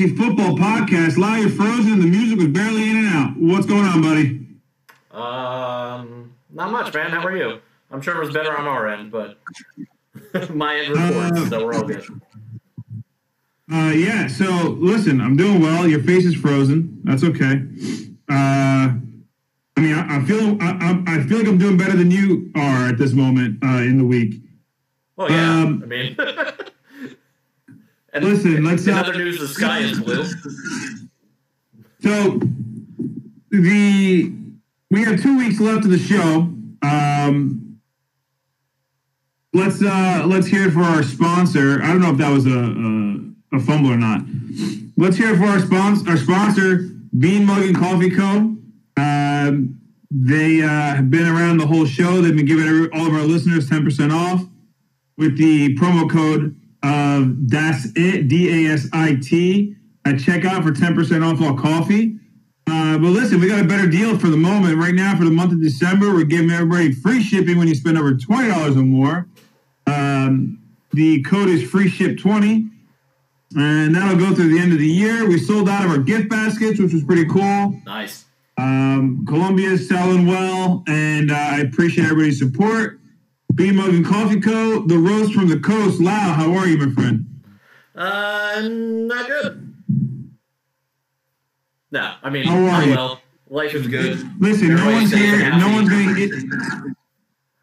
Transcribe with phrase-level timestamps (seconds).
[0.00, 1.18] Fantasy Football Podcast.
[1.18, 2.00] Live, you're frozen.
[2.00, 3.34] The music was barely in and out.
[3.36, 4.46] What's going on, buddy?
[5.10, 7.10] Um, not much, man.
[7.10, 7.60] How are you?
[7.90, 9.38] I'm sure it was better on our end, but
[10.54, 12.02] my end reports, so we're all good.
[13.70, 14.26] Uh, yeah.
[14.26, 15.86] So, listen, I'm doing well.
[15.86, 17.02] Your face is frozen.
[17.04, 17.60] That's okay.
[18.26, 18.96] Uh,
[19.76, 22.50] I mean, I, I feel I, I, I feel like I'm doing better than you
[22.54, 24.40] are at this moment uh, in the week.
[25.16, 25.60] Well, yeah.
[25.60, 26.16] Um, I mean,
[28.12, 30.24] and listen, let's, in uh, other news, the sky is blue.
[32.02, 32.40] So
[33.50, 34.32] the
[34.90, 36.50] we have two weeks left of the show.
[36.82, 37.78] Um,
[39.52, 41.82] let's uh, let's hear it for our sponsor.
[41.82, 44.22] I don't know if that was a a, a fumble or not.
[44.96, 46.10] Let's hear it for our sponsor.
[46.10, 48.56] Our sponsor, Bean Mug and Coffee Co.
[48.96, 49.78] Um,
[50.10, 52.20] they uh, have been around the whole show.
[52.20, 54.42] They've been giving every, all of our listeners ten percent off
[55.16, 60.72] with the promo code of Das It D A S I T at checkout for
[60.72, 62.16] ten percent off all coffee.
[62.66, 64.78] Uh, but listen, we got a better deal for the moment.
[64.78, 67.98] Right now, for the month of December, we're giving everybody free shipping when you spend
[67.98, 69.26] over twenty dollars or more.
[69.86, 72.68] Um, the code is free ship twenty,
[73.56, 75.28] and that'll go through the end of the year.
[75.28, 77.80] We sold out of our gift baskets, which was pretty cool.
[77.84, 78.26] Nice.
[78.56, 79.26] Um,
[79.58, 82.99] is selling well, and uh, I appreciate everybody's support.
[83.60, 84.80] B Mug and Coffee Co.
[84.86, 86.00] The roast from the coast.
[86.00, 87.26] Lau, how are you, my friend?
[87.94, 89.74] Uh, not good.
[91.90, 92.92] No, I mean, How are you?
[92.92, 93.20] well.
[93.50, 94.18] Life is good.
[94.40, 95.50] Listen, no one's here.
[95.58, 96.94] No one's going to get.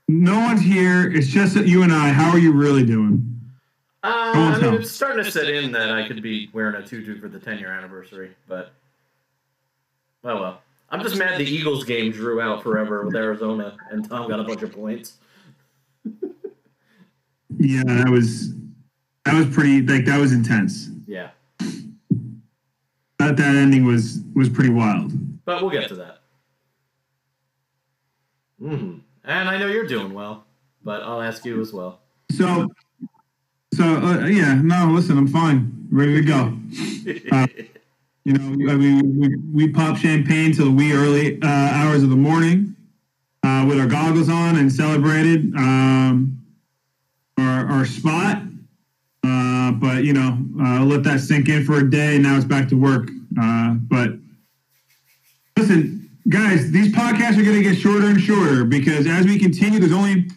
[0.07, 1.11] No one's here.
[1.11, 2.09] It's just that you and I.
[2.09, 3.41] How are you really doing?
[4.03, 7.19] Uh, I mean, it's starting to set in that I could be wearing a tutu
[7.19, 8.71] for the 10 year anniversary, but
[10.23, 10.61] oh well.
[10.91, 14.43] I'm just mad the Eagles game drew out forever with Arizona, and Tom got a
[14.43, 15.17] bunch of points.
[17.57, 18.53] Yeah, that was
[19.25, 19.81] that was pretty.
[19.81, 20.89] Like that was intense.
[21.07, 21.29] Yeah,
[23.19, 25.11] That that ending was was pretty wild.
[25.45, 26.19] but we'll get to that.
[28.59, 30.45] hmm And I know you're doing well,
[30.83, 31.99] but I'll ask you as well.
[32.31, 32.69] So,
[33.73, 34.55] so uh, yeah.
[34.55, 35.87] No, listen, I'm fine.
[35.91, 36.53] Ready to go.
[37.31, 37.47] Uh,
[38.25, 39.37] You know, I mean, we,
[39.67, 42.75] we pop champagne till the wee early uh, hours of the morning
[43.43, 46.36] uh, with our goggles on and celebrated um,
[47.57, 48.41] our, our spot.
[49.23, 52.17] Uh, but, you know, uh, let that sink in for a day.
[52.17, 53.09] Now it's back to work.
[53.39, 54.11] Uh, but
[55.57, 59.79] listen, guys, these podcasts are going to get shorter and shorter because as we continue,
[59.79, 60.27] there's only,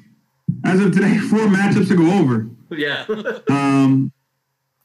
[0.64, 2.48] as of today, four matchups to go over.
[2.70, 3.06] yeah.
[3.50, 4.12] Um,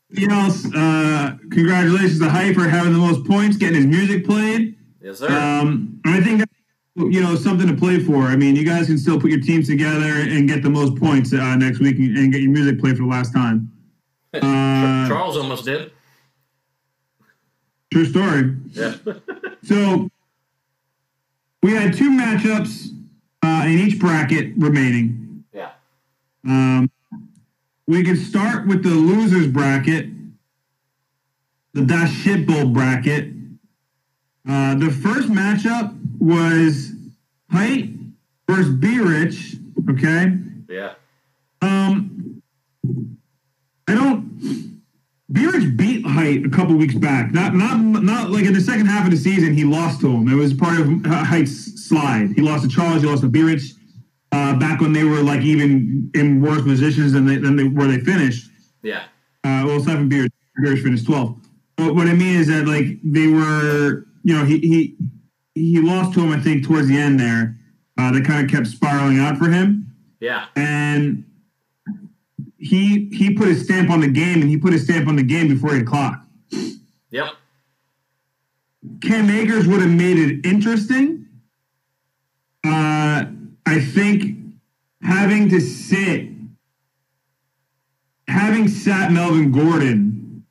[0.10, 4.78] you know, uh, congratulations to Hype for having the most points, getting his music played.
[5.02, 5.28] yes, sir.
[5.28, 6.44] Um, I think
[6.96, 8.24] you know something to play for.
[8.24, 11.34] I mean, you guys can still put your teams together and get the most points
[11.34, 13.72] uh, next week and get your music played for the last time.
[14.34, 15.92] Uh, Charles almost did.
[17.92, 18.56] true story.
[18.72, 18.96] Yeah.
[19.64, 20.08] So
[21.64, 22.90] we had two matchups
[23.42, 25.44] uh, in each bracket remaining.
[25.52, 25.72] yeah.
[26.48, 26.92] Um,
[27.88, 30.08] we could start with the losers bracket,
[31.74, 33.30] the Dash Shit Bowl bracket.
[34.48, 36.92] Uh, the first matchup was
[37.52, 37.90] Height
[38.50, 39.56] versus B Rich.
[39.90, 40.38] Okay.
[40.70, 40.94] Yeah.
[41.62, 42.42] Um,
[43.88, 44.86] I don't.
[45.32, 47.34] B Rich beat Height a couple weeks back.
[47.34, 49.54] Not not not like in the second half of the season.
[49.54, 50.28] He lost to him.
[50.28, 52.34] It was part of Height's slide.
[52.36, 53.02] He lost to Charles.
[53.02, 53.74] He lost to B Rich.
[54.32, 57.88] Uh, back when they were like even in worse positions than they than they where
[57.88, 58.50] they finished.
[58.84, 59.06] Yeah.
[59.46, 60.30] Uh, well, seven Beers,
[60.62, 61.38] Beers finished 12.
[61.78, 64.96] But what I mean is that like they were, you know, he he
[65.54, 66.32] he lost to him.
[66.32, 67.56] I think towards the end there,
[67.98, 70.48] uh, that kind of kept spiraling out for him, Yeah.
[70.56, 71.24] and
[72.58, 75.24] he he put his stamp on the game, and he put his stamp on the
[75.24, 76.26] game before eight o'clock.
[77.12, 77.28] Yep.
[79.02, 81.28] Cam Akers would have made it interesting.
[82.66, 83.26] Uh,
[83.68, 84.38] I think
[85.04, 86.30] having to sit,
[88.28, 90.46] having sat Melvin Gordon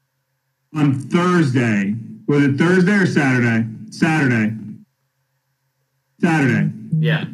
[0.75, 3.69] on Thursday, was it Thursday or Saturday?
[3.91, 4.53] Saturday.
[6.21, 6.71] Saturday.
[6.99, 7.25] Yeah.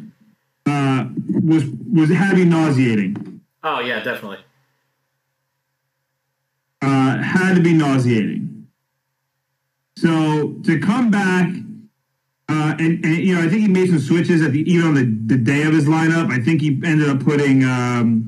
[0.65, 1.05] uh,
[1.43, 3.41] was was had to be nauseating.
[3.63, 4.39] Oh yeah, definitely.
[6.81, 8.67] Uh, had to be nauseating.
[9.97, 11.47] So to come back,
[12.49, 14.93] uh, and, and you know, I think he made some switches at the even on
[14.95, 16.31] the, the day of his lineup.
[16.31, 17.63] I think he ended up putting.
[17.63, 18.27] Um,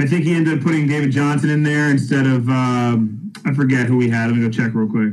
[0.00, 3.86] I think he ended up putting David Johnson in there instead of um, I forget
[3.86, 4.26] who we had.
[4.30, 5.12] Let me go check real quick.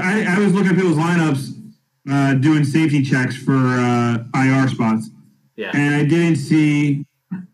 [0.00, 1.50] I, I was looking at people's lineups,
[2.10, 5.10] uh, doing safety checks for uh, IR spots,
[5.56, 5.70] Yeah.
[5.74, 7.04] and I didn't see.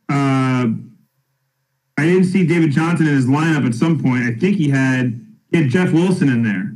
[0.08, 0.68] Uh,
[1.96, 4.22] I didn't see David Johnson in his lineup at some point.
[4.24, 5.20] I think he had
[5.50, 6.72] he had Jeff Wilson in there,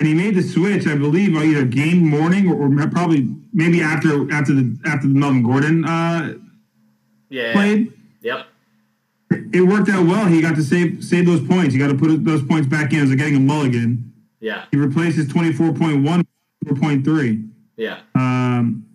[0.00, 0.86] and he made the switch.
[0.86, 5.42] I believe either game morning or, or probably maybe after after the after the Melvin
[5.42, 6.34] Gordon uh,
[7.28, 7.52] Yeah.
[7.52, 7.92] played.
[8.22, 8.46] Yep.
[9.56, 10.26] It worked out well.
[10.26, 11.72] He got to save save those points.
[11.72, 14.12] He got to put those points back in as like getting a mulligan.
[14.38, 14.66] Yeah.
[14.70, 16.26] He replaced his 24.1
[16.66, 17.50] 4.3.
[17.76, 18.00] Yeah.
[18.14, 18.86] Um,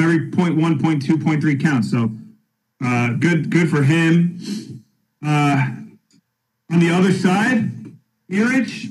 [0.00, 1.90] every point one, point two, point three counts.
[1.90, 2.10] So
[2.82, 4.38] uh, good, good for him.
[5.24, 5.70] Uh,
[6.72, 7.70] on the other side,
[8.30, 8.86] Erich,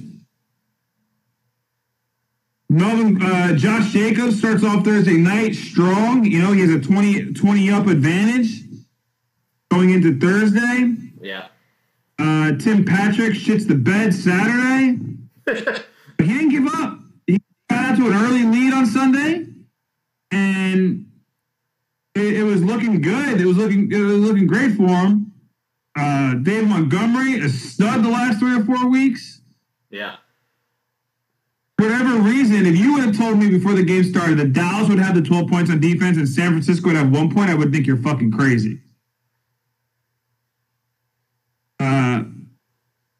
[2.70, 6.26] Melvin, uh, Josh Jacobs starts off Thursday night strong.
[6.26, 8.65] You know, he has a 20, 20 up advantage
[9.76, 10.96] going into Thursday.
[11.22, 11.48] Yeah.
[12.18, 15.00] Uh, Tim Patrick shits the bed Saturday.
[15.44, 15.86] But
[16.22, 17.00] he didn't give up.
[17.28, 19.48] He got out to an early lead on Sunday,
[20.32, 21.06] and
[22.16, 23.42] it, it was looking good.
[23.42, 25.34] It was looking it was looking great for him.
[25.98, 29.42] Uh, Dave Montgomery, a stud the last three or four weeks.
[29.90, 30.18] Yeah.
[31.78, 34.88] For whatever reason, if you would have told me before the game started that Dallas
[34.88, 37.54] would have the 12 points on defense and San Francisco would have one point, I
[37.54, 38.80] would think you're fucking crazy.
[41.80, 42.24] Uh,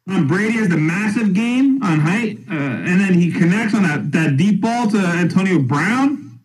[0.08, 4.12] Tom Brady has the massive game on height, uh, and then he connects on that,
[4.12, 6.40] that deep ball to Antonio Brown.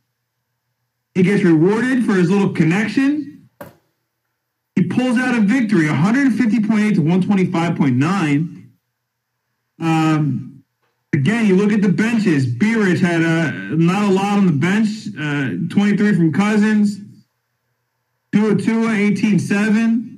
[1.14, 3.50] He gets rewarded for his little connection.
[4.76, 8.70] He pulls out a victory, 150.8 to 125.9.
[9.80, 10.64] Um,
[11.14, 12.48] again, you look at the benches.
[12.48, 14.90] Beerich had uh, not a lot on the bench.
[15.10, 17.00] Uh, 23 from Cousins.
[18.32, 20.11] Tua Tua, 18-7.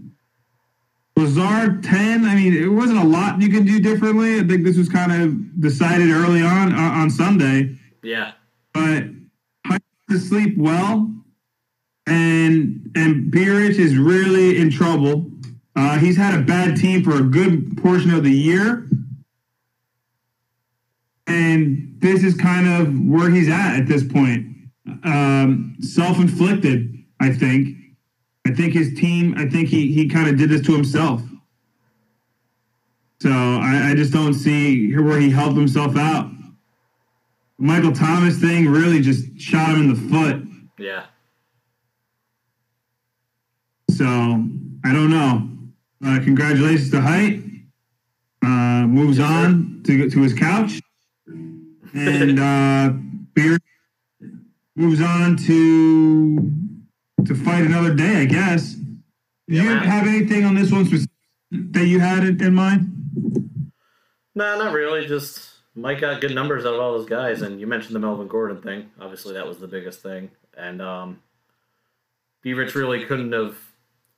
[1.15, 2.25] Lazard, 10.
[2.25, 4.39] I mean, it wasn't a lot you could do differently.
[4.39, 7.77] I think this was kind of decided early on uh, on Sunday.
[8.01, 8.33] Yeah.
[8.74, 9.06] But
[10.13, 11.10] to sleep well.
[12.06, 15.31] And and Beerich is really in trouble.
[15.75, 18.88] Uh, he's had a bad team for a good portion of the year.
[21.25, 24.45] And this is kind of where he's at at this point.
[25.04, 27.77] Um, self-inflicted, I think.
[28.45, 31.21] I think his team, I think he, he kind of did this to himself.
[33.21, 36.29] So I, I just don't see where he helped himself out.
[37.57, 40.43] Michael Thomas thing really just shot him in the foot.
[40.77, 41.05] Yeah.
[43.89, 44.05] So
[44.83, 45.49] I don't know.
[46.05, 47.41] Uh, congratulations to Height.
[48.43, 50.81] Uh, moves Yes, on to to his couch,
[51.93, 52.89] and uh,
[53.33, 53.57] Beer
[54.75, 56.51] moves on to
[57.25, 58.22] to fight another day.
[58.22, 58.74] I guess.
[58.74, 58.86] Do
[59.48, 59.84] Yeah, you man.
[59.84, 60.88] have anything on this one
[61.51, 62.89] that you had in, in mind?
[64.36, 65.06] No, not really.
[65.06, 68.27] Just Mike got good numbers out of all those guys, and you mentioned the Melvin
[68.27, 68.89] Gordon thing.
[69.00, 70.32] Obviously, that was the biggest thing.
[70.58, 71.20] And um,
[72.44, 73.58] really couldn't have.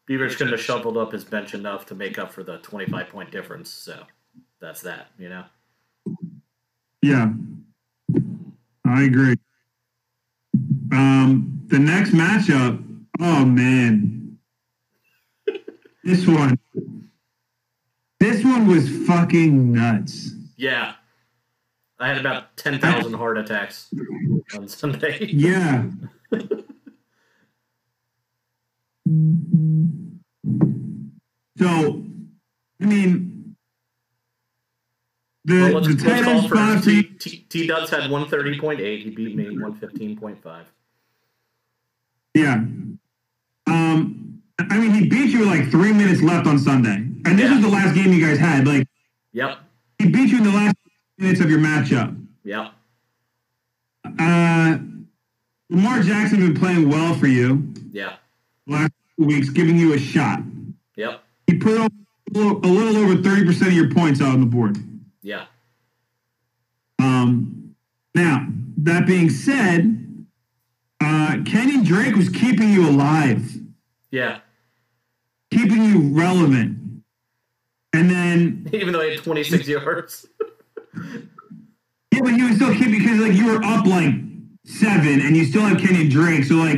[0.08, 3.32] Beavrich couldn't have shuffled up his bench enough to make up for the twenty-five point
[3.32, 3.72] difference.
[3.72, 4.04] So
[4.62, 5.08] that's that.
[5.18, 5.44] You know.
[7.02, 7.34] Yeah,
[8.86, 9.36] I agree.
[10.92, 12.84] Um, the next matchup.
[13.20, 14.38] Oh man,
[16.04, 16.60] this one.
[18.20, 20.32] This one was fucking nuts.
[20.56, 20.94] Yeah.
[22.00, 23.94] I had about ten thousand heart attacks
[24.56, 25.26] on Sunday.
[25.28, 25.90] Yeah.
[31.58, 32.04] So,
[32.82, 33.56] I mean,
[35.46, 38.60] the Well, the let's tight end spot for T, T, T Duds had one thirty
[38.60, 39.04] point eight.
[39.04, 40.66] He beat me one fifteen point five.
[42.34, 42.66] Yeah.
[43.76, 47.50] Um, I mean, he beat you with like three minutes left on Sunday, and this
[47.50, 47.54] Yeah.
[47.56, 48.66] was the last game you guys had.
[48.68, 48.88] Like,
[49.34, 49.58] Yep.
[50.00, 50.76] he beat you in the last
[51.18, 52.16] minutes of your matchup.
[52.44, 52.74] Yep.
[54.20, 54.78] Uh,
[55.70, 58.14] Lamar Jackson has been playing well for you Yeah.
[58.68, 60.42] last two weeks, giving you a shot.
[60.96, 61.24] Yep.
[61.48, 61.90] He put a
[62.32, 64.78] little, a little over thirty percent of your points out on the board.
[65.22, 65.46] Yeah.
[67.00, 67.76] Um,
[68.14, 70.02] now that being said,
[71.02, 73.58] uh, Kenny Drake was keeping you alive,
[74.16, 74.40] Yeah.
[75.52, 77.04] keeping you relevant,
[77.92, 80.26] and then Even though he had twenty six yards.
[80.96, 84.14] yeah, but he was still keeping because like you were up like
[84.64, 86.46] seven, and you still have Kenyan Drake.
[86.46, 86.78] So like,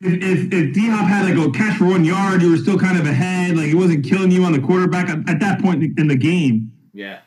[0.00, 2.78] if if, if D Hop had like a catch for one yard, you were still
[2.78, 3.56] kind of ahead.
[3.56, 6.72] Like it wasn't killing you on the quarterback at, at that point in the game.
[6.92, 7.20] Yeah.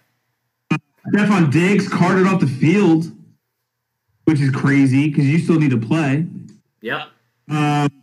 [1.13, 3.09] Stefon Diggs carted off the field,
[4.25, 6.25] which is crazy because you still need to play.
[6.81, 7.07] Yep.
[7.49, 8.02] Um,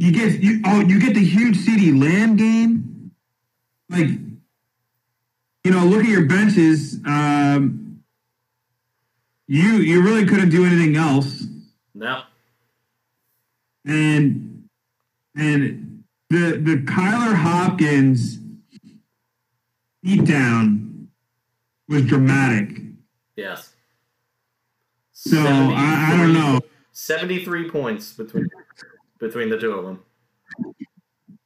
[0.00, 3.12] you get you oh you get the huge CeeDee Lamb game.
[3.90, 4.08] Like,
[5.64, 6.98] you know, look at your benches.
[7.06, 8.02] Um,
[9.46, 11.44] you you really couldn't do anything else,
[11.94, 12.22] No.
[13.84, 14.68] and
[15.36, 18.38] and the the Kyler Hopkins
[20.02, 21.08] beat down
[21.88, 22.80] was dramatic.
[23.36, 23.74] Yes.
[25.12, 26.60] So I, I don't know.
[26.92, 28.48] 73 points between
[29.20, 30.02] between the two of them.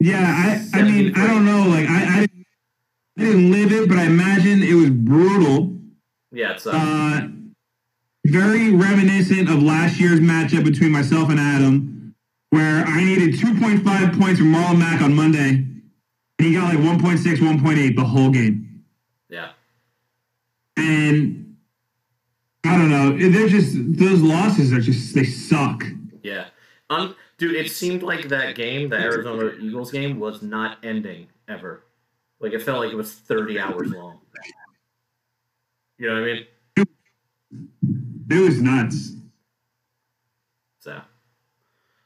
[0.01, 0.23] Yeah,
[0.73, 1.63] I I mean I don't know.
[1.69, 2.29] Like I I,
[3.17, 5.77] didn't live it, but I imagine it was brutal.
[6.33, 7.29] Yeah, it's uh, Uh,
[8.27, 12.15] very reminiscent of last year's matchup between myself and Adam,
[12.51, 15.83] where I needed 2.5 points from Marlon Mack on Monday, and
[16.39, 18.85] he got like 1.6, 1.8 the whole game.
[19.29, 19.51] yeah.
[20.77, 21.57] And
[22.65, 23.17] I don't know.
[23.17, 25.85] They're just those losses are just they suck.
[26.23, 26.47] Yeah.
[26.91, 31.85] Um, dude, it seemed like that game, the Arizona Eagles game, was not ending ever.
[32.41, 34.19] Like it felt like it was 30 hours long.
[35.99, 36.47] You know what I mean?
[38.31, 39.13] It was nuts.
[40.81, 41.01] So,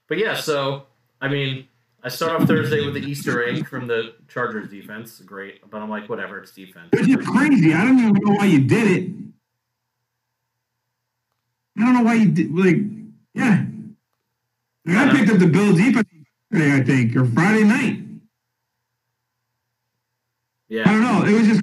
[0.08, 0.86] but yeah, so
[1.20, 1.68] I mean,
[2.02, 5.20] I start off Thursday with the Easter egg from the Chargers defense.
[5.20, 6.88] Great, but I'm like, whatever, it's defense.
[6.92, 7.72] Which is crazy.
[7.72, 9.10] I don't even know why you did it.
[11.78, 12.54] I don't know why you did.
[12.54, 12.76] Like,
[13.34, 13.64] yeah.
[14.88, 16.08] Like, I picked up the Bill defense
[16.52, 17.98] today, I think, or Friday night.
[20.68, 20.88] Yeah.
[20.88, 21.24] I don't know.
[21.24, 21.60] It was just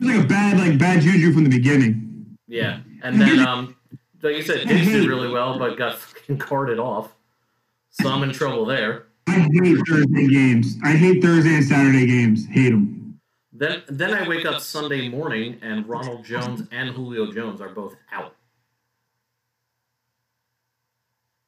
[0.00, 2.36] it was like a bad, like bad juju from the beginning.
[2.46, 3.76] yeah, and then um,
[4.22, 7.12] like you said, Diggs did really well, but got fucking carted off.
[7.90, 9.06] So I'm in trouble there.
[9.26, 10.76] I hate Thursday games.
[10.84, 12.46] I hate Thursday and Saturday games.
[12.46, 13.20] Hate them.
[13.52, 17.96] Then then I wake up Sunday morning and Ronald Jones and Julio Jones are both
[18.12, 18.34] out.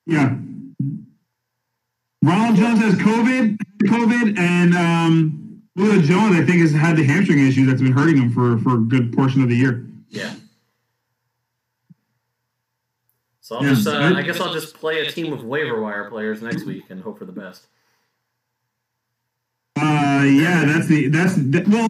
[0.07, 0.37] Yeah.
[2.23, 7.39] Ronald Jones has COVID, COVID, and um, Julio Jones, I think, has had the hamstring
[7.47, 9.87] issue that's been hurting him for for a good portion of the year.
[10.09, 10.35] Yeah.
[13.41, 16.09] So I'll Yeah, just, uh, I- guess I'll just play a team of waiver wire
[16.11, 17.67] players next week and hope for the best.
[19.77, 21.89] Uh, yeah, that's the that's that, well.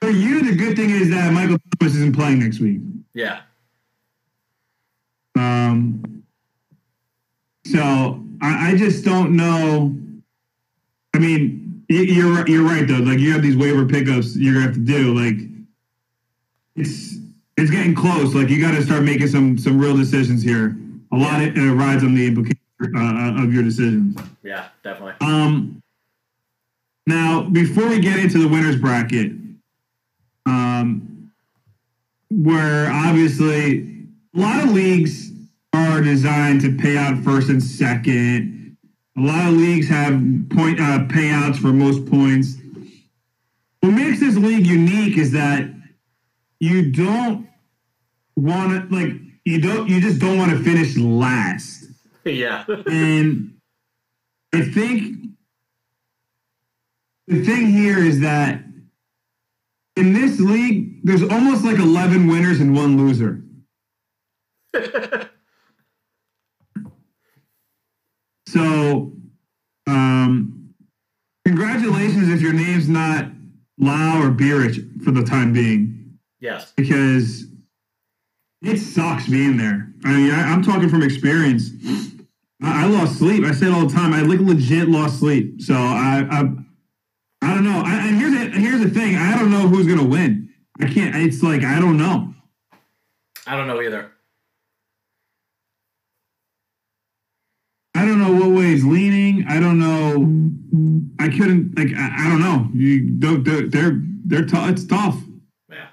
[0.00, 2.80] For you, the good thing is that Michael Thomas isn't playing next week.
[3.14, 3.42] Yeah.
[5.36, 6.24] Um,
[7.64, 9.96] so I, I just don't know.
[11.14, 12.94] I mean, you're you're right though.
[12.94, 15.14] Like you have these waiver pickups you're gonna have to do.
[15.14, 15.36] Like
[16.76, 17.16] it's
[17.56, 18.34] it's getting close.
[18.34, 20.76] Like you got to start making some some real decisions here.
[21.12, 22.58] A lot of, uh, rides on the implication
[22.96, 24.16] uh, of your decisions.
[24.42, 25.14] Yeah, definitely.
[25.20, 25.82] Um,
[27.06, 29.32] now, before we get into the winners bracket,
[30.46, 31.30] um,
[32.30, 35.31] where obviously a lot of leagues
[35.72, 38.76] are designed to pay out first and second.
[39.16, 40.12] A lot of leagues have
[40.50, 42.56] point uh, payouts for most points.
[43.80, 45.68] What makes this league unique is that
[46.60, 47.48] you don't
[48.36, 49.12] want to like
[49.44, 51.84] you don't you just don't want to finish last.
[52.24, 52.64] yeah.
[52.86, 53.58] And
[54.54, 55.16] I think
[57.26, 58.62] the thing here is that
[59.96, 63.42] in this league, there's almost like 11 winners and one loser.
[68.52, 69.10] So,
[69.86, 70.74] um,
[71.46, 73.30] congratulations if your name's not
[73.78, 76.70] Lau or Beerich for the time being, yes.
[76.76, 77.46] because
[78.60, 79.90] it sucks being there.
[80.04, 81.70] I mean, I, I'm talking from experience.
[82.62, 83.42] I, I lost sleep.
[83.44, 84.12] I say it all the time.
[84.12, 85.62] I like legit lost sleep.
[85.62, 86.40] So I, I,
[87.40, 87.82] I don't know.
[87.86, 89.16] I, and here's the, here's the thing.
[89.16, 90.50] I don't know who's gonna win.
[90.78, 91.16] I can't.
[91.16, 92.34] It's like I don't know.
[93.46, 94.12] I don't know either.
[97.94, 99.44] I don't know what way he's leaning.
[99.48, 101.14] I don't know.
[101.18, 101.88] I couldn't like.
[101.96, 102.68] I, I don't know.
[102.74, 103.44] You don't.
[103.44, 104.70] They're they're, they're tough.
[104.70, 105.18] It's tough.
[105.70, 105.86] Yeah.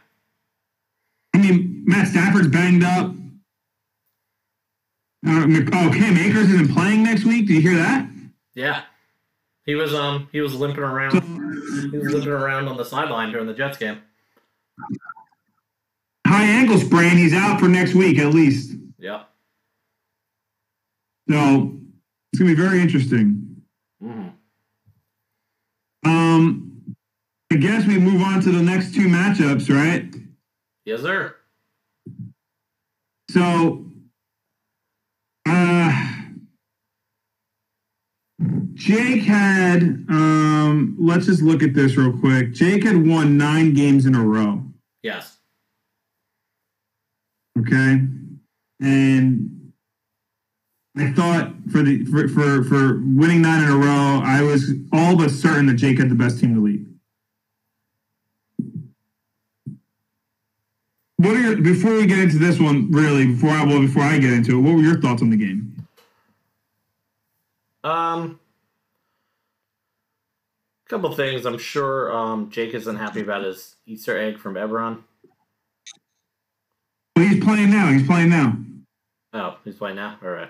[1.34, 3.14] I mean, Matt Stafford's banged up.
[5.28, 7.48] Uh, oh, Cam Akers isn't playing next week.
[7.48, 8.10] Did you hear that?
[8.56, 8.84] Yeah.
[9.66, 13.46] He was um he was limping around he was limping around on the sideline during
[13.46, 14.02] the Jets game.
[16.26, 17.18] high ankle sprain.
[17.18, 18.76] He's out for next week at least.
[18.98, 19.24] Yeah.
[21.30, 21.79] So
[22.40, 23.64] it's gonna be very interesting.
[24.02, 24.30] hmm
[26.06, 26.96] Um,
[27.52, 30.16] I guess we move on to the next two matchups, right?
[30.86, 31.36] Yes, sir.
[33.30, 33.86] So,
[35.46, 36.14] uh,
[38.74, 42.54] Jake had, um, let's just look at this real quick.
[42.54, 44.64] Jake had won nine games in a row.
[45.04, 45.40] Yes.
[47.60, 48.00] Okay.
[48.80, 49.59] And
[51.00, 55.16] I thought for the for, for for winning nine in a row, I was all
[55.16, 56.86] but certain that Jake had the best team to lead.
[61.16, 64.18] What are your before we get into this one, really, before I well before I
[64.20, 65.86] get into it, what were your thoughts on the game?
[67.84, 68.40] Um,
[70.86, 71.46] a couple things.
[71.46, 75.04] I'm sure um, Jake is unhappy about his Easter egg from Ebron.
[77.16, 77.92] Well, he's playing now.
[77.92, 78.58] He's playing now.
[79.32, 80.18] Oh, he's playing now.
[80.22, 80.50] All right.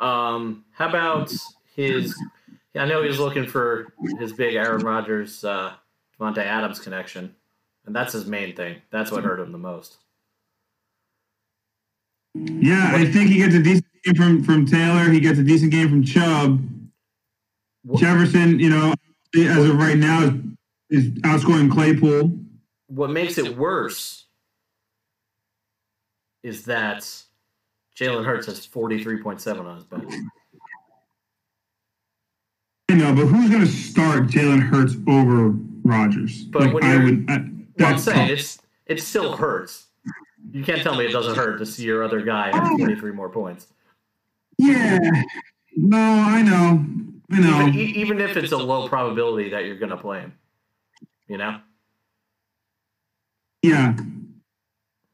[0.00, 1.32] Um, how about
[1.74, 2.14] his?
[2.74, 5.72] I know he's looking for his big Aaron Rodgers, uh,
[6.18, 7.34] Davante Adams connection,
[7.86, 8.76] and that's his main thing.
[8.90, 9.96] That's what hurt him the most.
[12.34, 15.10] Yeah, I think he gets a decent game from from Taylor.
[15.10, 16.60] He gets a decent game from Chubb.
[17.84, 18.92] What, Jefferson, you know,
[19.36, 20.32] as of right now, is,
[20.90, 22.36] is outscoring Claypool.
[22.88, 24.24] what makes it worse
[26.42, 27.10] is that
[27.96, 30.12] Jalen Hurts has 43.7 on his bench.
[32.88, 35.50] I know, but who's going to start Jalen Hurts over
[35.82, 36.44] Rodgers?
[36.44, 37.30] But when I would.
[37.30, 39.86] I, Well, I'm that's saying it's it still hurts.
[40.52, 43.28] You can't tell me it doesn't hurt to see your other guy have 23 more
[43.28, 43.66] points.
[44.58, 44.98] Yeah.
[45.76, 46.86] No, I know.
[47.30, 47.66] I know.
[47.68, 50.32] Even, even if it's a low probability that you're going to play him.
[51.28, 51.60] You know?
[53.62, 53.96] Yeah.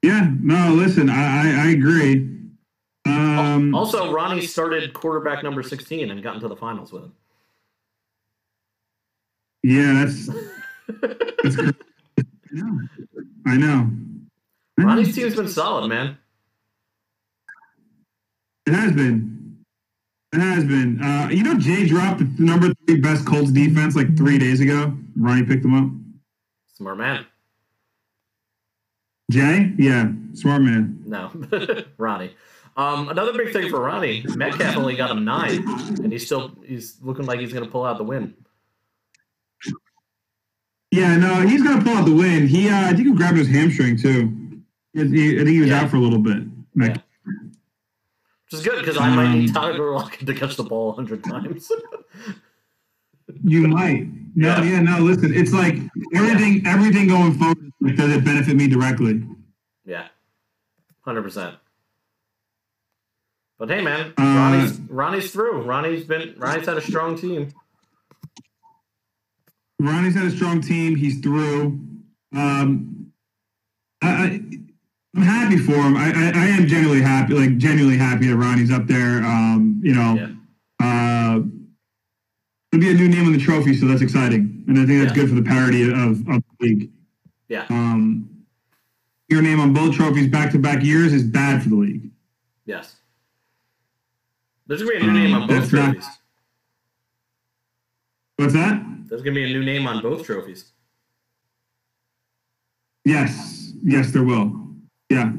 [0.03, 0.31] Yeah.
[0.41, 2.29] No, listen, I I, I agree.
[3.53, 7.13] Um, also, Ronnie started quarterback number 16 and got into the finals with him.
[9.63, 10.27] yeah, that's
[11.43, 11.57] that's.
[11.57, 11.71] cr-
[12.55, 12.79] I know.
[13.47, 13.91] I know.
[14.79, 16.19] Ronnie's team's been solid, man.
[18.67, 19.59] It has been.
[20.33, 21.03] It has been.
[21.03, 24.97] Uh, you know, Jay dropped the number three best Colts defense like three days ago.
[25.17, 25.91] Ronnie picked them up.
[26.75, 27.27] Smart man.
[29.31, 29.73] Jay?
[29.79, 31.03] Yeah, smart man.
[31.07, 31.31] No,
[31.99, 32.35] Ronnie.
[32.77, 35.63] Um, another big thing for Ronnie, Metcalf only got him nine,
[36.03, 38.35] and he's still he's looking like he's going to pull out the win.
[40.91, 42.47] Yeah, no, he's gonna pull out the win.
[42.47, 44.61] He, uh, I think he grabbed his hamstring too.
[44.95, 45.15] I think
[45.49, 45.81] he was Yeah.
[45.83, 46.43] out for a little bit.
[46.77, 50.91] Like, Which is good because I might Um, need Tyler Lockett to catch the ball
[50.91, 51.71] a hundred times.
[53.43, 54.07] You might.
[54.37, 54.63] No, Yeah.
[54.65, 54.81] yeah.
[54.83, 54.99] no.
[54.99, 55.79] Listen, it's like
[56.15, 56.67] everything.
[56.67, 57.73] Everything going forward.
[57.97, 59.23] Does it benefit me directly?
[59.87, 60.09] yeah,
[61.07, 61.57] hundred percent.
[63.63, 65.63] But hey, man, Uh, Ronnie's Ronnie's through.
[65.63, 67.53] Ronnie's been Ronnie's had a strong team.
[69.79, 70.97] Ronnie's had a strong team.
[70.97, 71.79] He's through.
[72.35, 73.13] Um,
[74.03, 74.25] I, I,
[75.15, 75.97] I'm happy for him.
[75.97, 77.35] I, I, I am genuinely happy.
[77.35, 79.23] Like genuinely happy that Ronnie's up there.
[79.23, 80.29] Um, you know, Yeah.
[80.85, 81.37] uh,
[82.73, 85.17] it'll be a new name on the trophy, so that's exciting, and I think that's
[85.17, 85.23] Yeah.
[85.23, 86.91] good for the parity of, of the league.
[87.49, 87.67] Yeah.
[87.71, 88.29] Um,
[89.29, 92.09] your name on both trophies back to back years is bad for the league.
[94.67, 96.09] There's gonna be a new name on Um, both that's not- trophies.
[98.37, 98.85] What's that?
[99.09, 100.73] There's gonna be a new name on both trophies.
[103.05, 104.69] Yes, yes, there will.
[105.11, 105.33] Yeah.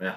[0.00, 0.16] Yeah.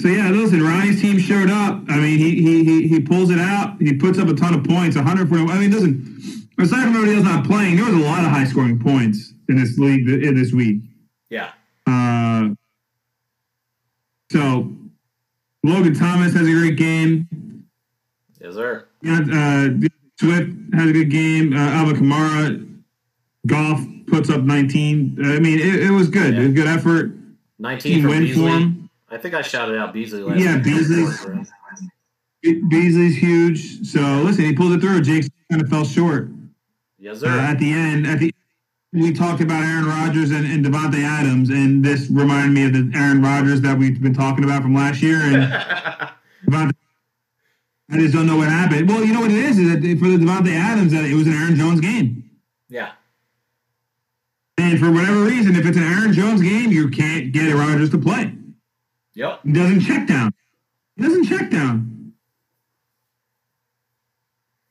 [0.00, 1.82] So yeah, listen, Ryan's team showed up.
[1.88, 3.80] I mean, he he he, he pulls it out.
[3.80, 5.50] He puts up a ton of points, 140.
[5.50, 6.20] I mean, listen,
[6.58, 9.56] aside from everybody else not playing, there was a lot of high scoring points in
[9.56, 10.82] this league in this week.
[11.30, 11.52] Yeah.
[11.86, 12.50] Uh,
[14.30, 14.73] so
[15.64, 17.26] Logan Thomas has a great game.
[18.40, 18.86] Yes, sir.
[19.02, 19.68] Yeah, uh,
[20.20, 21.54] Swift has a good game.
[21.54, 22.82] Uh, Alvin Kamara,
[23.46, 25.16] Goff puts up 19.
[25.24, 26.34] I mean, it, it was good.
[26.38, 27.12] It was good effort.
[27.58, 28.90] 19 Team from win for him.
[29.10, 30.58] I think I shouted out Beasley last Yeah.
[30.58, 31.06] Beasley.
[31.06, 31.46] For him.
[32.42, 33.86] Be- Beasley's huge.
[33.86, 35.00] So listen, he pulled it through.
[35.00, 36.28] Jake kind of fell short
[36.98, 37.38] Yes, uh, sir.
[37.40, 38.06] at the end.
[38.06, 38.34] At the
[38.94, 42.96] we talked about Aaron Rodgers and, and Davante Adams, and this reminded me of the
[42.96, 45.18] Aaron Rodgers that we've been talking about from last year.
[45.18, 45.52] And
[46.46, 46.72] Davante,
[47.90, 48.88] I just don't know what happened.
[48.88, 51.26] Well, you know what it is is that for the Davante Adams, that it was
[51.26, 52.30] an Aaron Jones game.
[52.68, 52.92] yeah.
[54.56, 57.98] And for whatever reason, if it's an Aaron Jones game, you can't get Rodgers to
[57.98, 58.32] play.
[59.14, 59.40] Yep.
[59.42, 60.32] He doesn't check down.
[60.96, 62.12] He doesn't check down.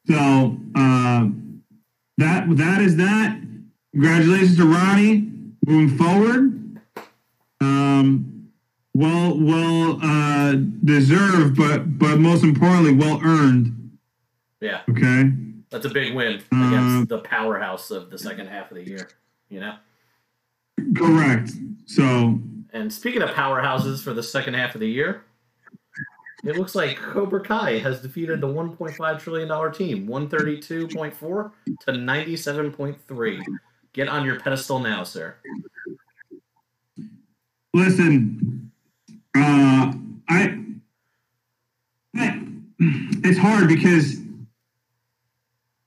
[0.08, 1.28] So uh,
[2.18, 3.43] that that is that.
[3.94, 5.30] Congratulations to Ronnie
[5.66, 6.80] moving forward.
[7.62, 8.50] Um,
[8.94, 10.54] well, well uh,
[10.84, 13.98] deserved, but but most importantly, well earned.
[14.62, 14.82] Yeah.
[14.90, 15.32] Okay.
[15.70, 19.10] That's a big win Uh, against the powerhouse of the second half of the year.
[19.50, 19.76] You know?
[20.96, 21.52] Correct.
[21.86, 22.40] So
[22.72, 25.24] And speaking of powerhouses for the second half of the year,
[26.44, 31.52] it looks like Cobra Kai has defeated the 1.5 trillion dollar team, 132.4
[31.86, 33.44] to 97.3.
[33.94, 35.36] Get on your pedestal now, sir.
[37.76, 38.72] Listen,
[39.36, 39.94] uh,
[40.30, 40.60] I,
[42.80, 44.18] it's hard because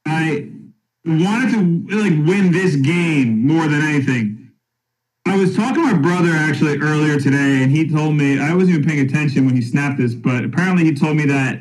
[0.07, 0.49] I
[1.05, 4.51] wanted to like win this game more than anything.
[5.27, 8.79] I was talking to my brother actually earlier today, and he told me I wasn't
[8.79, 11.61] even paying attention when he snapped this, but apparently he told me that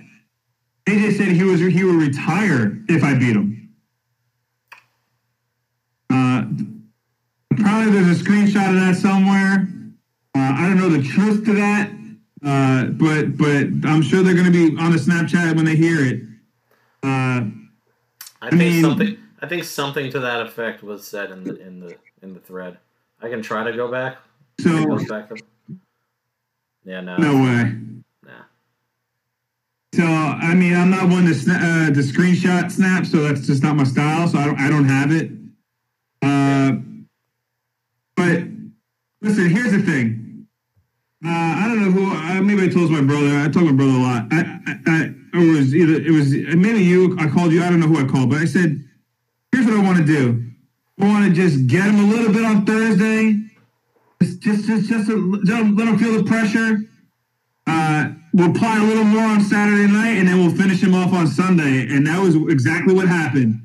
[0.87, 3.55] AJ said he was he would retire if I beat him.
[6.11, 6.43] Uh,
[7.65, 9.67] probably there's a screenshot of that somewhere.
[10.35, 11.89] Uh, I don't know the truth to that,
[12.45, 15.99] uh, but but I'm sure they're going to be on the Snapchat when they hear
[16.05, 16.21] it.
[17.01, 17.45] Uh,
[18.41, 19.17] I think mean, something.
[19.41, 22.77] I think something to that effect was said in the in the in the thread.
[23.19, 24.17] I can try to go back.
[24.59, 25.37] So back to,
[26.83, 27.75] yeah, no, no way.
[28.23, 28.43] Nah.
[29.95, 33.63] So I mean, I'm not one to sna- uh, to screenshot snap, so that's just
[33.63, 34.27] not my style.
[34.27, 35.31] So I don't I don't have it.
[36.21, 36.73] Uh,
[38.15, 38.43] but
[39.25, 40.47] listen, here's the thing.
[41.25, 42.11] Uh, I don't know who.
[42.11, 43.39] Uh, maybe I told my brother.
[43.39, 44.27] I told my brother a lot.
[44.31, 47.17] I, I, I it was either it was maybe you.
[47.19, 47.63] I called you.
[47.63, 48.83] I don't know who I called, but I said,
[49.51, 50.45] "Here's what I want to do.
[50.99, 53.41] I want to just get him a little bit on Thursday.
[54.21, 56.79] Just, just, just, just let him feel the pressure.
[57.67, 61.11] Uh, we'll apply a little more on Saturday night, and then we'll finish him off
[61.11, 61.87] on Sunday.
[61.89, 63.61] And that was exactly what happened.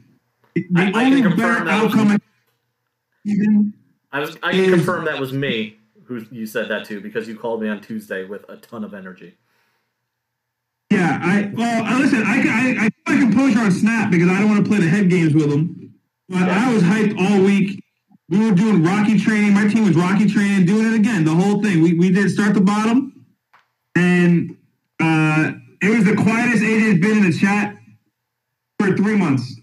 [0.57, 2.18] The I, only better outcome.
[4.12, 7.38] I, was, I can confirm that was me who you said that to because you
[7.38, 9.37] called me on Tuesday with a ton of energy.
[10.90, 14.64] Yeah, I well, listen, I I, I my composure on Snap because I don't want
[14.64, 15.94] to play the head games with them.
[16.29, 16.66] But yeah.
[16.66, 17.81] I was hyped all week.
[18.29, 19.55] We were doing Rocky training.
[19.55, 21.81] My team was Rocky training, doing it again, the whole thing.
[21.81, 23.25] We we did start the bottom,
[23.94, 24.57] and
[25.01, 27.77] uh, it was the quietest AJ's been in the chat
[28.81, 29.60] for three months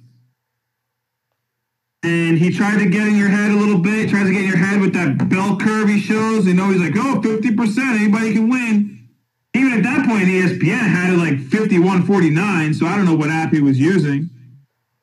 [2.03, 4.09] and he tried to get in your head a little bit.
[4.09, 6.45] Tries to get in your head with that bell curve he shows.
[6.45, 9.09] You know, he's like, oh, 50%, anybody can win.
[9.55, 12.73] Even at that point, ESPN had it like 51 49.
[12.75, 14.29] So I don't know what app he was using.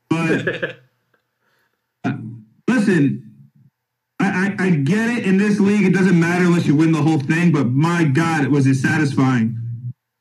[0.09, 0.49] But
[2.05, 2.13] uh,
[2.69, 3.49] listen,
[4.21, 5.27] I, I, I, get it.
[5.27, 7.51] In this league, it doesn't matter unless you win the whole thing.
[7.51, 9.59] But my God, it was it satisfying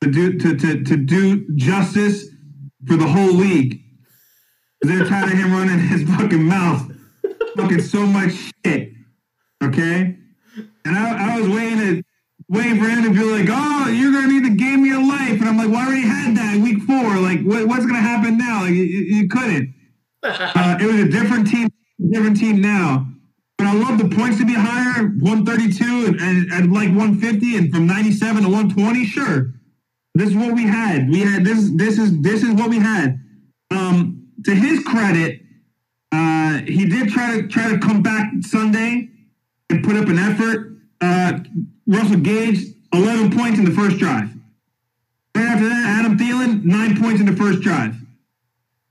[0.00, 2.26] to do, to, to, to do justice
[2.86, 3.83] for the whole league
[4.88, 6.90] they're tired of him running his fucking mouth,
[7.56, 8.32] fucking so much
[8.64, 8.92] shit.
[9.62, 10.16] Okay,
[10.84, 12.02] and I, I was waiting to
[12.48, 15.44] waiting for him to be like, "Oh, you're gonna need to game your life," and
[15.44, 17.18] I'm like, "Well, I already had that week four.
[17.18, 18.62] Like, what, what's gonna happen now?
[18.62, 19.74] Like, you, you couldn't."
[20.24, 21.68] Uh, it was a different team,
[22.10, 23.06] different team now.
[23.58, 27.70] But I love the points to be higher, 132 and, and, and like 150, and
[27.70, 29.04] from 97 to 120.
[29.04, 29.52] Sure,
[30.14, 31.10] this is what we had.
[31.10, 31.70] We had this.
[31.74, 33.20] This is this is what we had.
[33.70, 34.13] Um,
[34.44, 35.40] to his credit,
[36.12, 39.08] uh, he did try to try to come back Sunday
[39.70, 40.76] and put up an effort.
[41.00, 41.40] Uh,
[41.86, 44.30] Russell Gage, 11 points in the first drive.
[45.34, 47.96] Right after that, Adam Thielen, nine points in the first drive.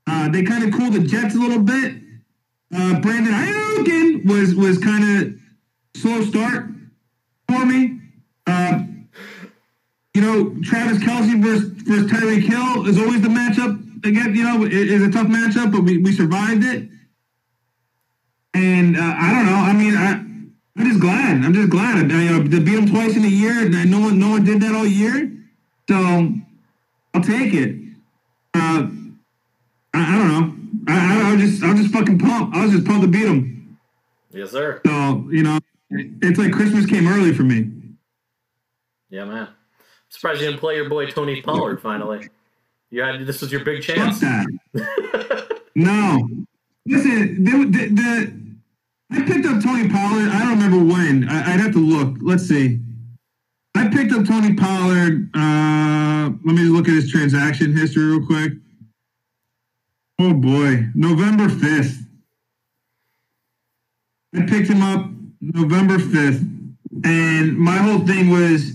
[0.06, 1.96] Uh, they kind of cooled the Jets a little bit.
[2.76, 5.40] Uh, Brandon Aiyuk was was kind of
[5.96, 6.66] slow start
[7.48, 8.02] for me.
[8.46, 8.84] Uh,
[10.14, 14.64] you know, Travis Kelce versus, versus Tyreek Hill is always the matchup again, you know,
[14.66, 16.90] it, it's a tough matchup, but we, we survived it.
[18.54, 19.56] And uh, I don't know.
[19.56, 20.12] I mean, I,
[20.78, 21.44] I'm just glad.
[21.44, 22.12] I'm just glad.
[22.12, 24.44] I, you know, to beat them twice in a year, and no one, no one
[24.44, 25.32] did that all year.
[25.90, 25.96] So
[27.14, 27.76] I'll take it.
[28.54, 28.88] Uh,
[29.94, 30.94] I, I don't know.
[30.94, 32.56] I, I, I was just, I was just fucking pumped.
[32.56, 33.78] I was just pumped to beat them.
[34.32, 34.82] Yes, sir.
[34.86, 37.72] So you know, it's like Christmas came early for me.
[39.10, 39.48] Yeah, man.
[39.48, 39.56] I'm
[40.10, 42.30] surprised you didn't play your boy Tony Pollard finally.
[42.94, 44.22] You had this was your big chance.
[45.76, 46.30] no,
[46.86, 48.34] listen, the, the, the,
[49.10, 50.30] I picked up Tony Pollard.
[50.30, 51.28] I don't remember when.
[51.28, 52.18] I, would have to look.
[52.22, 52.80] Let's see.
[53.74, 55.28] I picked up Tony Pollard.
[55.36, 58.54] Uh, let me look at his transaction history real quick.
[60.20, 62.06] Oh boy, November fifth.
[64.36, 65.10] I picked him up
[65.42, 66.44] November fifth,
[67.04, 68.74] and my whole thing was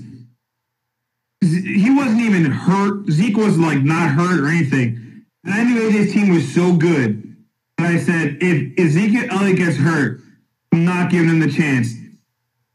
[1.40, 3.08] he wasn't even hurt.
[3.10, 5.24] Zeke was like not hurt or anything.
[5.44, 7.36] And I knew AJ's team was so good.
[7.78, 10.20] And I said, if Ezekiel Elliott gets hurt,
[10.72, 11.94] I'm not giving him the chance.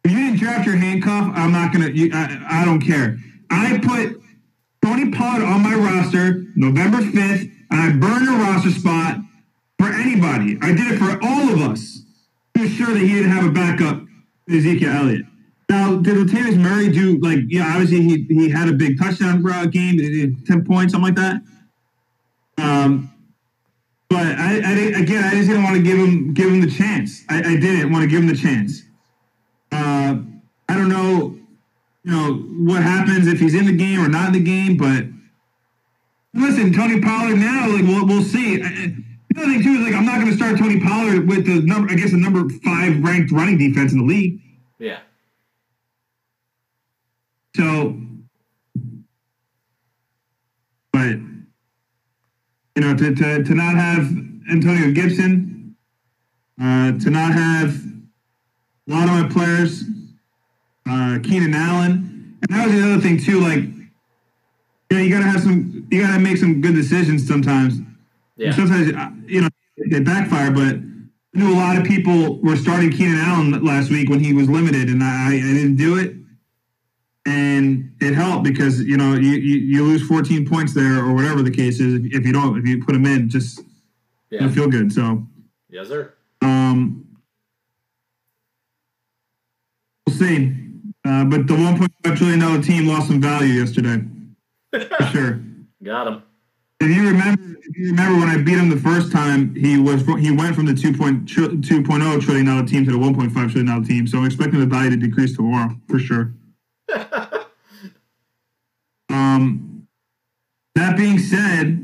[0.03, 1.87] If you didn't draft your handcuff, I'm not gonna.
[1.87, 3.17] I don't care.
[3.49, 4.21] I put
[4.83, 9.19] Tony Pollard on my roster November 5th, and I burned a roster spot
[9.79, 10.57] for anybody.
[10.61, 12.01] I did it for all of us
[12.55, 14.01] to ensure that he didn't have a backup
[14.49, 15.25] Ezekiel Elliott.
[15.83, 17.39] Now, did Latavius Murray do like?
[17.47, 21.41] Yeah, obviously he he had a big touchdown game, ten points, something like that.
[22.57, 23.11] Um,
[24.09, 27.23] but I, I again, I just didn't want to give him give him the chance.
[27.29, 28.83] I, I didn't want to give him the chance.
[29.73, 30.19] Uh,
[30.69, 31.37] I don't know,
[32.03, 32.33] you know,
[32.71, 35.05] what happens if he's in the game or not in the game, but
[36.33, 38.61] listen, Tony Pollard now, like we'll, we'll see.
[38.61, 38.95] I,
[39.31, 41.61] the other thing too is like I'm not going to start Tony Pollard with the
[41.61, 44.39] number, I guess the number five ranked running defense in the league.
[44.79, 44.99] Yeah.
[47.55, 47.95] So,
[50.91, 51.17] but
[52.75, 54.09] you know, to, to, to not have
[54.51, 55.75] Antonio Gibson,
[56.61, 57.75] uh, to not have
[58.87, 59.83] a lot of my players,
[60.89, 63.39] uh, Keenan Allen, and that was the other thing too.
[63.39, 67.75] Like, you know, you gotta have some, you gotta make some good decisions sometimes.
[68.35, 68.51] Yeah.
[68.53, 69.49] Sometimes, uh, you know,
[69.89, 74.09] they backfire, but I knew a lot of people were starting Keenan Allen last week
[74.09, 76.15] when he was limited, and I, I didn't do it.
[77.25, 81.41] And it helped because you know you, you, you lose 14 points there or whatever
[81.41, 83.61] the case is if you don't if you put them in just
[84.29, 84.43] Yeah.
[84.43, 85.25] you feel good so
[85.69, 86.13] Yes, sir.
[86.41, 87.05] um
[90.05, 90.53] we'll see
[91.05, 94.03] uh, but the 1.5 trillion dollar team lost some value yesterday
[94.71, 95.39] for sure
[95.83, 96.23] Got him.
[96.79, 100.01] If you remember, if you remember when I beat him the first time, he was
[100.19, 101.25] he went from the 2.2
[101.61, 104.07] 2.0 trillion dollar team to the 1.5 trillion dollar team.
[104.07, 106.31] So I'm expecting the value to decrease tomorrow for sure.
[109.09, 109.87] Um,
[110.75, 111.79] that being said,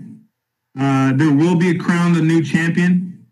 [0.79, 3.25] uh, there will be a crown the new champion.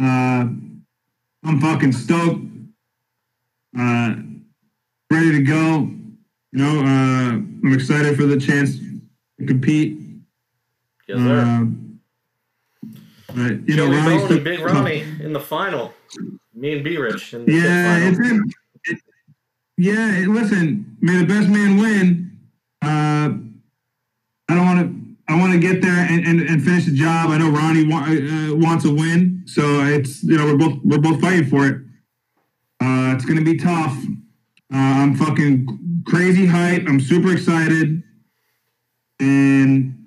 [0.00, 0.46] Uh,
[1.44, 2.42] I'm fucking stoked.
[3.78, 4.14] Uh,
[5.10, 5.90] ready to go.
[6.52, 9.98] You know, uh, I'm excited for the chance to compete.
[11.08, 11.40] Yes, sir.
[11.40, 12.00] Um,
[13.28, 15.92] but you know, Joey Ronnie's still- and Big Ronnie in the final.
[16.54, 18.42] Me and B Rich Yeah, it's in,
[18.84, 18.98] it,
[19.76, 20.24] yeah.
[20.28, 22.38] listen, may the best man win.
[22.82, 23.30] Uh,
[24.48, 25.06] I don't want to.
[25.28, 27.30] I want to get there and, and, and finish the job.
[27.30, 30.98] I know Ronnie wa- uh, wants a win, so it's you know we're both we're
[30.98, 31.74] both fighting for it.
[32.80, 33.96] Uh, it's gonna be tough.
[34.72, 36.82] Uh, I'm fucking crazy hype.
[36.86, 38.04] I'm super excited,
[39.18, 40.06] and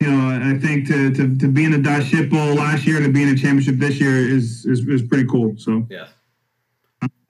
[0.00, 2.96] you know I think to to, to be in the Dodge Ship Bowl last year
[2.98, 5.54] and to be in a championship this year is is, is pretty cool.
[5.56, 6.08] So Yes.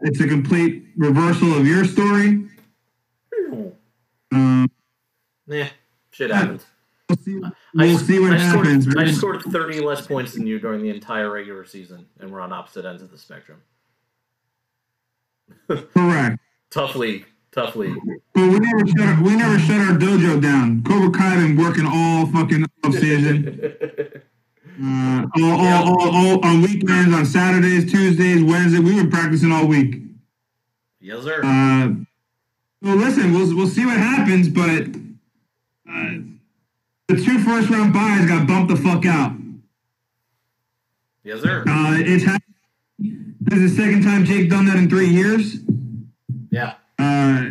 [0.05, 2.47] It's a complete reversal of your story.
[4.33, 4.71] Um,
[5.47, 5.69] Yeah,
[6.11, 6.65] shit happens.
[7.09, 8.97] we'll see, I we'll just- see what I scored- happens.
[8.97, 12.53] I scored 30 less points than you during the entire regular season, and we're on
[12.53, 13.59] opposite ends of the spectrum.
[15.69, 16.39] Correct.
[16.71, 17.27] Tough league.
[17.53, 17.97] Tough league.
[18.33, 20.83] But we never shut our, we never shut our dojo down.
[20.83, 23.73] Cobra Kai been working all fucking off season.
[24.83, 28.81] Uh, all, all, all, all on weekends, on Saturdays, Tuesdays, Wednesdays.
[28.81, 30.03] We've been practicing all week.
[31.01, 31.41] yes, sir.
[31.45, 31.95] Uh,
[32.83, 34.87] well, listen, we'll we'll see what happens, but
[35.89, 36.19] uh,
[37.09, 39.33] the two first round buys got bumped the fuck out.
[41.23, 41.65] yes, sir.
[41.67, 42.25] Uh, it's
[42.99, 45.57] this is the second time Jake done that in three years.
[46.51, 46.75] Yeah.
[46.99, 47.51] Uh,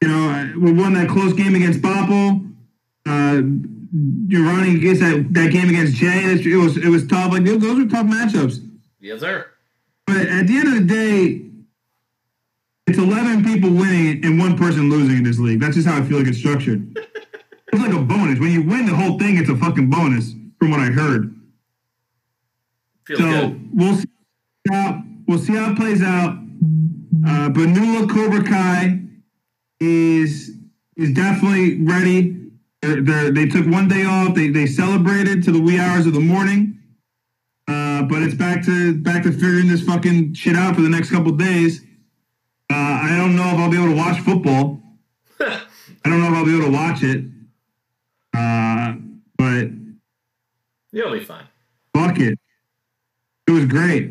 [0.00, 2.51] you know, we won that close game against Bopple.
[3.38, 3.42] Uh,
[4.28, 6.24] you're running against that, that game against Jay.
[6.24, 7.32] It was it was tough.
[7.32, 8.66] Like those were tough matchups.
[9.00, 9.46] Yes, sir.
[10.06, 11.42] But at the end of the day,
[12.86, 15.60] it's 11 people winning and one person losing in this league.
[15.60, 16.96] That's just how I feel like it's structured.
[17.72, 18.38] it's like a bonus.
[18.38, 21.34] When you win the whole thing, it's a fucking bonus, from what I heard.
[23.06, 23.70] Feels so good.
[23.72, 24.08] we'll see
[24.70, 26.36] how we'll see how it plays out.
[27.26, 29.00] Uh, but Nula Cobra Kai
[29.80, 30.50] is
[30.96, 32.41] is definitely ready.
[32.82, 34.34] They're, they're, they took one day off.
[34.34, 36.78] They they celebrated to the wee hours of the morning.
[37.68, 41.10] Uh, but it's back to back to figuring this fucking shit out for the next
[41.10, 41.80] couple days.
[42.70, 44.82] Uh, I don't know if I'll be able to watch football.
[45.40, 45.60] I
[46.04, 47.24] don't know if I'll be able to watch it.
[48.34, 48.94] Uh,
[49.38, 49.68] but
[50.90, 51.44] You'll be fine.
[51.94, 52.38] fuck it.
[53.46, 54.10] It was great.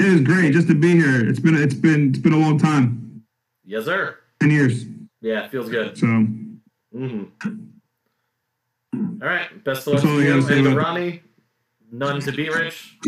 [0.00, 1.28] It was great just to be here.
[1.28, 3.24] It's been it's been it's been a long time.
[3.64, 4.18] Yes, sir.
[4.40, 4.84] Ten years.
[5.20, 5.96] Yeah, feels good.
[5.98, 6.06] So
[6.92, 7.24] hmm
[9.22, 9.62] All right.
[9.64, 11.22] Best of luck to you and to Ronnie.
[11.92, 12.98] None to be rich.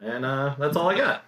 [0.00, 1.24] And uh, that's all I got.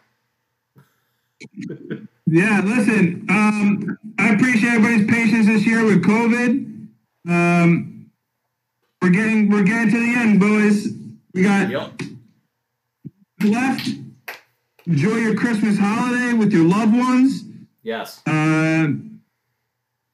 [2.26, 3.26] yeah, listen.
[3.28, 6.88] Um, I appreciate everybody's patience this year with COVID.
[7.28, 8.10] Um,
[9.00, 10.88] we're getting we're getting to the end, boys.
[11.34, 12.02] We got Yep.
[13.44, 13.88] left.
[14.86, 17.44] Enjoy your Christmas holiday with your loved ones.
[17.82, 18.22] Yes.
[18.26, 18.88] Uh,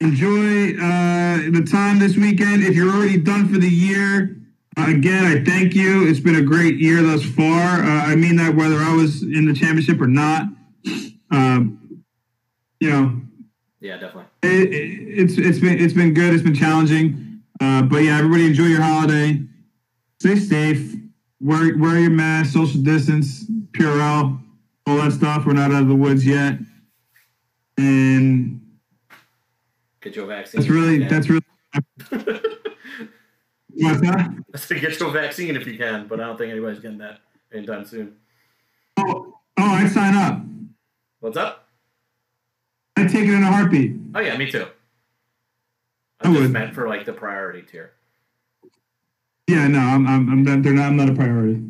[0.01, 2.63] enjoy uh, the time this weekend.
[2.63, 4.37] If you're already done for the year,
[4.77, 6.07] uh, again, I thank you.
[6.07, 7.83] It's been a great year thus far.
[7.83, 10.43] Uh, I mean that whether I was in the championship or not.
[11.31, 12.03] um,
[12.79, 13.21] you know,
[13.81, 14.25] Yeah, definitely.
[14.43, 16.33] it, it, it's it's been it's been good.
[16.33, 19.41] It's been challenging, uh, but yeah, everybody enjoy your holiday.
[20.21, 20.95] Stay safe.
[21.41, 24.41] Wear wear your mask, social distance, Purell,
[24.87, 25.45] all that stuff.
[25.45, 26.57] We're not out of the woods yet,
[27.77, 28.61] and
[30.01, 30.61] Get your vaccine.
[30.61, 31.41] that's really that's really.
[33.71, 34.29] What's that?
[34.53, 37.19] I said get your vaccine if you can, but I don't think anybody's getting that
[37.53, 38.15] anytime soon.
[38.97, 40.41] Oh, oh, I'd sign up.
[41.19, 41.67] What's up?
[42.97, 43.95] I'd take it in a heartbeat.
[44.15, 44.65] Oh yeah, me too.
[46.21, 46.51] I I just would.
[46.51, 47.91] meant for like the priority tier.
[49.47, 51.61] Yeah, no, I'm, I'm, I'm not, they're not, I'm not a priority.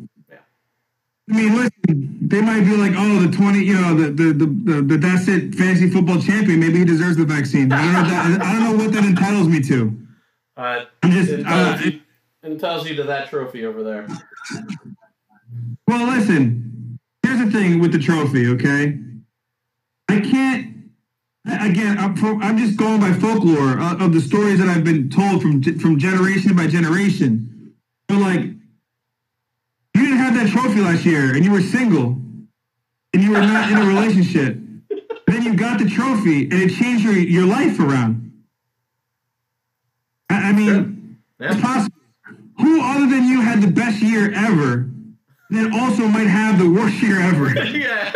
[1.30, 4.46] I mean, listen, they might be like, oh, the 20, you know, the, the, the,
[4.46, 6.58] the, the that's it fantasy football champion.
[6.58, 7.72] Maybe he deserves the vaccine.
[7.72, 9.96] I don't know, that, I don't know what that entitles me to.
[10.56, 12.00] Uh, I'm just, it, uh, you,
[12.42, 14.08] it tells you to that trophy over there.
[15.86, 18.98] well, listen, here's the thing with the trophy, okay?
[20.08, 20.90] I can't,
[21.46, 25.10] again, I'm, from, I'm just going by folklore of, of the stories that I've been
[25.10, 27.76] told from, from generation by generation.
[28.08, 28.59] But like,
[30.32, 32.16] you that trophy last year and you were single
[33.12, 34.56] and you were not in a relationship.
[35.26, 38.44] then you got the trophy and it changed your, your life around.
[40.28, 41.96] I, I mean, it's possible.
[42.58, 44.88] Who other than you had the best year ever
[45.50, 47.48] that also might have the worst year ever?
[47.64, 48.12] yeah.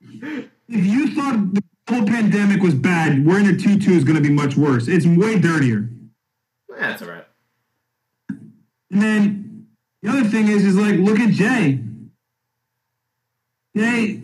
[0.00, 4.30] if you thought the whole pandemic was bad, wearing a tutu is going to be
[4.30, 4.88] much worse.
[4.88, 5.88] It's way dirtier.
[6.68, 7.24] That's all right.
[8.28, 9.45] And then
[10.02, 11.80] the other thing is, is like, look at Jay.
[13.76, 14.20] Jay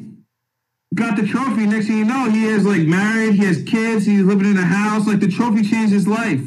[0.94, 1.66] got the trophy.
[1.66, 3.34] Next thing you know, he is like married.
[3.34, 4.06] He has kids.
[4.06, 5.06] He's living in a house.
[5.06, 6.40] Like the trophy changed his life.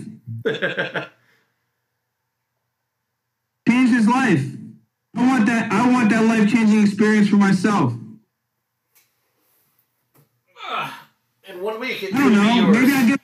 [3.68, 4.46] Changed his life.
[5.16, 5.72] I want that.
[5.72, 7.94] I want that life changing experience for myself.
[10.68, 11.10] Ah,
[11.48, 12.68] in one week, it I don't know.
[12.68, 13.20] Maybe I get.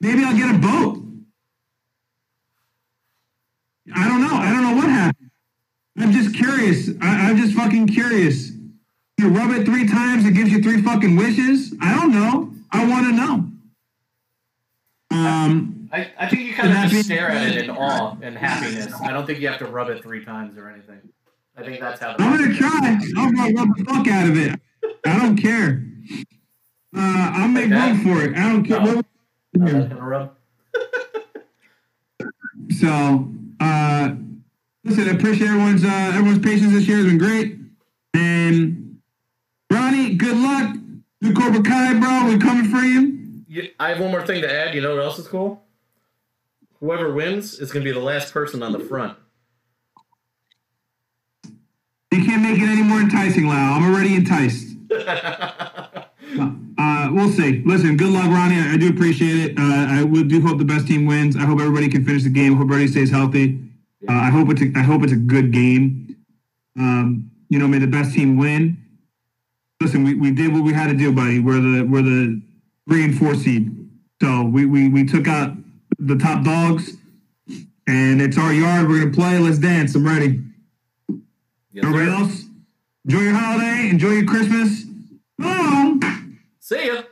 [0.00, 1.03] Maybe I'll get a boat.
[3.94, 4.34] I don't know.
[4.34, 5.30] I don't know what happened.
[5.98, 6.88] I'm just curious.
[7.00, 8.50] I, I'm just fucking curious.
[9.18, 11.72] You rub it three times, it gives you three fucking wishes.
[11.80, 12.50] I don't know.
[12.72, 13.50] I want to know.
[15.16, 18.16] Um, I, I think you kind of And that just stare at it in awe
[18.20, 18.92] and happiness.
[19.00, 21.00] I don't think you have to rub it three times or anything.
[21.56, 22.16] I think that's how.
[22.18, 22.98] I'm gonna try.
[23.16, 24.60] I'm gonna rub the fuck out of it.
[25.06, 25.84] I don't care.
[26.96, 28.36] Uh, I'll make Like room for it.
[28.36, 28.80] I don't care.
[28.80, 28.96] No.
[28.96, 29.06] What-
[29.54, 30.36] Not that kind rub.
[32.70, 33.28] So,
[33.60, 34.14] uh,
[34.84, 37.56] listen, I appreciate everyone's uh, everyone's patience this year has been great.
[38.14, 39.00] And
[39.70, 40.76] Ronnie, good luck.
[41.20, 42.26] New Cobra Kai, bro.
[42.26, 43.42] We're coming for you.
[43.48, 44.74] You, I have one more thing to add.
[44.74, 45.62] You know what else is cool?
[46.80, 49.16] Whoever wins is going to be the last person on the front.
[52.12, 53.74] You can't make it any more enticing, Lau.
[53.74, 54.76] I'm already enticed.
[57.14, 57.62] We'll see.
[57.64, 58.56] Listen, good luck, Ronnie.
[58.56, 59.56] I, I do appreciate it.
[59.56, 61.36] Uh, I would do hope the best team wins.
[61.36, 62.54] I hope everybody can finish the game.
[62.54, 63.60] I Hope everybody stays healthy.
[64.08, 66.16] Uh, I hope it's a, I hope it's a good game.
[66.76, 68.76] Um, you know, may the best team win.
[69.80, 71.38] Listen, we, we did what we had to do, buddy.
[71.38, 72.42] We're the we're the
[72.88, 73.70] three and four seed.
[74.20, 75.52] So we, we, we took out
[76.00, 76.96] the top dogs,
[77.86, 78.88] and it's our yard.
[78.88, 79.38] We're gonna play.
[79.38, 79.94] Let's dance.
[79.94, 80.40] I'm ready.
[81.72, 82.44] Yes, Everybody else,
[83.04, 83.88] enjoy your holiday.
[83.88, 84.82] Enjoy your Christmas.
[85.40, 86.00] Oh.
[86.64, 87.04] See ya.